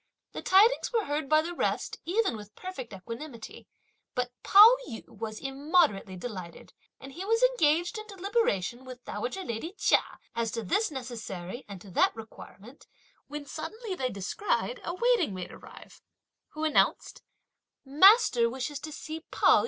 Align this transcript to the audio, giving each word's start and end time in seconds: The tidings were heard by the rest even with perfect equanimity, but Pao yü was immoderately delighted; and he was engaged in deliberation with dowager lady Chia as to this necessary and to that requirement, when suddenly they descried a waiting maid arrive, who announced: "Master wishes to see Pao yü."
The 0.31 0.41
tidings 0.41 0.91
were 0.91 1.05
heard 1.05 1.29
by 1.29 1.43
the 1.43 1.53
rest 1.53 1.99
even 2.05 2.35
with 2.35 2.55
perfect 2.55 2.91
equanimity, 2.91 3.67
but 4.15 4.31
Pao 4.41 4.67
yü 4.89 5.07
was 5.07 5.39
immoderately 5.39 6.15
delighted; 6.15 6.73
and 6.99 7.11
he 7.11 7.23
was 7.23 7.43
engaged 7.43 7.99
in 7.99 8.07
deliberation 8.07 8.83
with 8.83 9.05
dowager 9.05 9.43
lady 9.43 9.73
Chia 9.73 10.17
as 10.35 10.49
to 10.53 10.63
this 10.63 10.89
necessary 10.89 11.65
and 11.67 11.79
to 11.81 11.91
that 11.91 12.15
requirement, 12.15 12.87
when 13.27 13.45
suddenly 13.45 13.93
they 13.93 14.09
descried 14.09 14.81
a 14.83 14.95
waiting 14.95 15.35
maid 15.35 15.51
arrive, 15.51 16.01
who 16.53 16.63
announced: 16.63 17.21
"Master 17.85 18.49
wishes 18.49 18.79
to 18.79 18.91
see 18.91 19.19
Pao 19.31 19.59
yü." 19.59 19.59